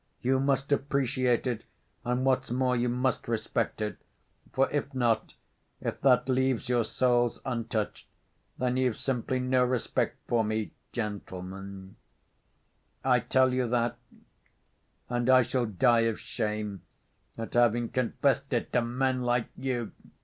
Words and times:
"You 0.21 0.39
must 0.39 0.71
appreciate 0.71 1.45
it, 1.45 1.63
and 2.03 2.25
what's 2.25 2.49
more, 2.49 2.75
you 2.75 2.89
must 2.89 3.27
respect 3.27 3.83
it, 3.83 3.97
for 4.51 4.67
if 4.71 4.95
not, 4.95 5.35
if 5.79 6.01
that 6.01 6.27
leaves 6.27 6.67
your 6.67 6.83
souls 6.83 7.39
untouched, 7.45 8.07
then 8.57 8.77
you've 8.77 8.97
simply 8.97 9.37
no 9.39 9.63
respect 9.63 10.17
for 10.27 10.43
me, 10.43 10.71
gentlemen, 10.91 11.97
I 13.03 13.19
tell 13.19 13.53
you 13.53 13.67
that, 13.67 13.99
and 15.07 15.29
I 15.29 15.43
shall 15.43 15.67
die 15.67 16.07
of 16.09 16.19
shame 16.19 16.81
at 17.37 17.53
having 17.53 17.89
confessed 17.89 18.51
it 18.53 18.73
to 18.73 18.81
men 18.81 19.21
like 19.21 19.49
you! 19.55 19.91